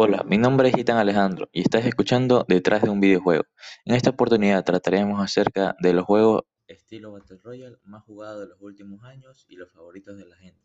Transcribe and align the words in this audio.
mi 0.00 0.38
nombre 0.38 0.70
es 0.70 0.78
Ethan 0.78 0.96
Alejandro 0.96 1.50
y 1.52 1.60
estás 1.60 1.84
escuchando 1.84 2.46
Detrás 2.48 2.80
de 2.80 2.88
un 2.88 3.00
videojuego. 3.00 3.44
En 3.84 3.94
esta 3.94 4.08
oportunidad 4.08 4.64
trataremos 4.64 5.22
acerca 5.22 5.76
de 5.78 5.92
los 5.92 6.06
juegos 6.06 6.44
estilo 6.68 7.12
Battle 7.12 7.36
Royale 7.42 7.76
más 7.84 8.02
jugados 8.04 8.40
de 8.40 8.46
los 8.46 8.56
últimos 8.62 9.04
años 9.04 9.44
y 9.46 9.56
los 9.56 9.70
favoritos 9.70 10.16
de 10.16 10.24
la 10.24 10.36
gente. 10.36 10.62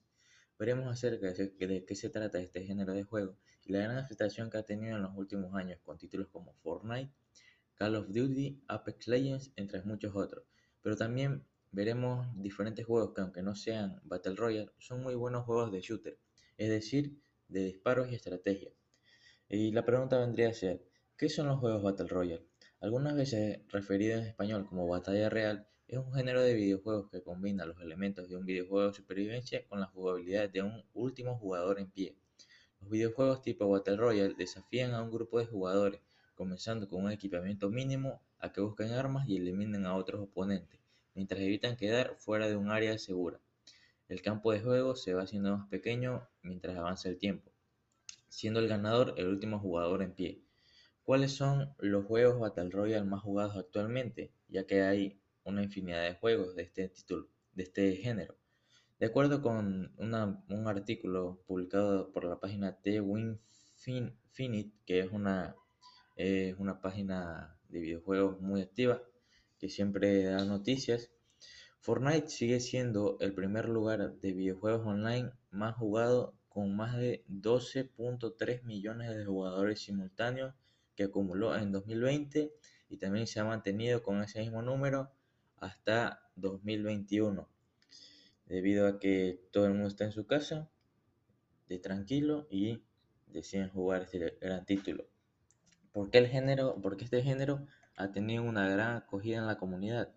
Veremos 0.58 0.88
acerca 0.88 1.34
de 1.34 1.86
qué 1.86 1.96
se 1.96 2.10
trata 2.10 2.40
este 2.40 2.64
género 2.64 2.94
de 2.94 3.04
juego 3.04 3.36
y 3.66 3.74
la 3.74 3.80
gran 3.80 3.98
aceptación 3.98 4.50
que 4.50 4.56
ha 4.56 4.64
tenido 4.64 4.96
en 4.96 5.02
los 5.02 5.12
últimos 5.18 5.54
años 5.54 5.82
con 5.84 5.98
títulos 5.98 6.30
como 6.30 6.54
Fortnite, 6.64 7.12
Call 7.74 7.98
of 7.98 8.08
Duty, 8.08 8.64
Apex 8.70 9.10
Legends, 9.10 9.52
entre 9.58 9.84
muchos 9.84 10.16
otros. 10.16 10.46
Pero 10.82 10.96
también 10.96 11.44
veremos 11.74 12.26
diferentes 12.42 12.86
juegos 12.86 13.14
que 13.14 13.20
aunque 13.20 13.42
no 13.42 13.54
sean 13.54 14.00
Battle 14.06 14.36
Royale, 14.36 14.72
son 14.80 15.04
muy 15.04 15.16
buenos 15.16 15.44
juegos 15.44 15.74
de 15.74 15.82
shooter, 15.82 16.18
es 16.58 16.70
decir, 16.70 17.20
de 17.50 17.66
disparos 17.66 18.10
y 18.10 18.16
estrategia. 18.16 18.72
Y 19.48 19.72
la 19.72 19.86
pregunta 19.86 20.18
vendría 20.18 20.50
a 20.50 20.54
ser, 20.54 20.84
¿qué 21.16 21.30
son 21.30 21.46
los 21.46 21.60
juegos 21.60 21.84
Battle 21.84 22.08
Royale? 22.08 22.48
Algunas 22.80 23.16
veces 23.16 23.60
referido 23.70 24.18
en 24.18 24.26
español 24.26 24.66
como 24.66 24.88
batalla 24.88 25.30
real, 25.30 25.68
es 25.88 26.00
un 26.00 26.12
género 26.14 26.42
de 26.42 26.56
videojuegos 26.56 27.12
que 27.12 27.22
combina 27.22 27.68
los 27.68 27.80
elementos 27.80 28.28
de 28.28 28.38
un 28.38 28.46
videojuego 28.48 28.88
de 28.88 28.96
supervivencia 28.96 29.64
con 29.68 29.80
la 29.80 29.86
jugabilidad 29.86 30.50
de 30.50 30.64
un 30.64 30.84
último 30.96 31.38
jugador 31.38 31.80
en 31.80 31.92
pie. 31.92 32.16
Los 32.82 32.90
videojuegos 32.90 33.44
tipo 33.44 33.70
Battle 33.70 33.98
Royale 33.98 34.34
desafían 34.36 34.96
a 34.96 35.04
un 35.04 35.12
grupo 35.12 35.38
de 35.38 35.46
jugadores, 35.46 36.02
comenzando 36.34 36.90
con 36.90 37.04
un 37.04 37.12
equipamiento 37.12 37.70
mínimo 37.70 38.24
a 38.40 38.52
que 38.52 38.62
busquen 38.62 38.94
armas 38.94 39.30
y 39.30 39.38
eliminen 39.38 39.86
a 39.86 39.96
otros 39.96 40.22
oponentes, 40.22 40.80
mientras 41.14 41.40
evitan 41.40 41.78
quedar 41.78 42.16
fuera 42.18 42.48
de 42.48 42.56
un 42.56 42.72
área 42.72 42.98
segura. 42.98 43.40
El 44.10 44.24
campo 44.24 44.52
de 44.52 44.62
juego 44.62 44.96
se 44.96 45.14
va 45.14 45.22
haciendo 45.22 45.56
más 45.56 45.70
pequeño 45.70 46.28
mientras 46.42 46.76
avanza 46.76 47.10
el 47.10 47.20
tiempo, 47.20 47.52
siendo 48.36 48.60
el 48.60 48.68
ganador 48.68 49.14
el 49.18 49.28
último 49.28 49.60
jugador 49.60 50.02
en 50.04 50.14
pie. 50.14 50.42
¿Cuáles 51.04 51.32
son 51.32 51.74
los 51.80 52.06
juegos 52.06 52.40
Battle 52.40 52.70
Royale 52.70 53.06
más 53.06 53.22
jugados 53.22 53.56
actualmente? 53.56 54.34
Ya 54.50 54.68
que 54.68 54.82
hay 54.82 55.22
una 55.46 55.64
infinidad 55.64 56.04
de 56.04 56.16
juegos 56.16 56.54
de 56.56 56.64
este 56.64 56.90
título, 56.90 57.30
de 57.54 57.64
este 57.64 57.96
género. 57.96 58.36
De 59.00 59.06
acuerdo 59.06 59.42
con 59.42 59.94
un 59.98 60.68
artículo 60.68 61.44
publicado 61.48 62.12
por 62.12 62.26
la 62.26 62.40
página 62.40 62.78
The 62.82 63.00
Winfinite, 63.00 64.72
que 64.86 65.00
es 65.00 65.12
una, 65.12 65.56
es 66.18 66.58
una 66.58 66.82
página 66.82 67.58
de 67.70 67.80
videojuegos 67.80 68.42
muy 68.42 68.62
activa, 68.62 69.02
que 69.60 69.70
siempre 69.70 70.24
da 70.24 70.44
noticias, 70.44 71.10
Fortnite 71.80 72.30
sigue 72.30 72.60
siendo 72.60 73.18
el 73.22 73.34
primer 73.34 73.70
lugar 73.70 74.16
de 74.20 74.34
videojuegos 74.34 74.86
online 74.86 75.32
más 75.52 75.76
jugado 75.76 76.34
con 76.56 76.74
más 76.74 76.96
de 76.96 77.26
12.3 77.28 78.64
millones 78.64 79.14
de 79.14 79.26
jugadores 79.26 79.82
simultáneos 79.82 80.56
que 80.96 81.04
acumuló 81.04 81.54
en 81.54 81.74
2020 81.74 82.54
y 82.88 82.96
también 82.96 83.28
se 83.28 83.42
ha 83.42 83.44
mantenido 83.44 84.02
con 84.02 84.24
ese 84.24 84.40
mismo 84.40 84.62
número 84.62 85.12
hasta 85.58 86.32
2021 86.38 87.46
debido 88.46 88.88
a 88.88 89.00
que 89.02 89.50
todo 89.52 89.66
el 89.66 89.74
mundo 89.74 89.90
está 89.90 90.06
en 90.06 90.14
su 90.14 90.28
casa 90.28 90.70
de 91.68 91.78
tranquilo 91.78 92.48
y 92.50 92.86
deciden 93.28 93.68
jugar 93.68 94.04
este 94.04 94.38
gran 94.40 94.66
título. 94.66 95.10
¿Por 95.92 96.10
qué 96.10 96.20
el 96.20 96.28
género? 96.28 96.80
Porque 96.82 97.04
este 97.04 97.22
género 97.22 97.68
ha 97.98 98.14
tenido 98.14 98.44
una 98.44 98.70
gran 98.70 98.96
acogida 98.96 99.40
en 99.40 99.48
la 99.48 99.58
comunidad. 99.58 100.16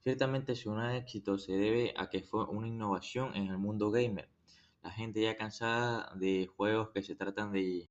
Ciertamente 0.00 0.54
su 0.54 0.72
gran 0.72 0.94
éxito 0.94 1.36
se 1.36 1.52
debe 1.52 1.92
a 1.98 2.08
que 2.08 2.22
fue 2.22 2.46
una 2.46 2.66
innovación 2.66 3.36
en 3.36 3.48
el 3.48 3.58
mundo 3.58 3.90
gamer. 3.90 4.30
La 4.86 4.92
gente 4.92 5.20
ya 5.20 5.36
cansada 5.36 6.12
de 6.14 6.46
juegos 6.46 6.90
que 6.94 7.02
se 7.02 7.16
tratan 7.16 7.50
de 7.50 7.90